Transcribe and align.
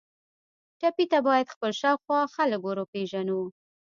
ټپي 0.79 1.05
ته 1.11 1.19
باید 1.27 1.53
خپل 1.53 1.71
شاوخوا 1.81 2.19
خلک 2.35 2.59
وروپیژنو. 2.65 3.41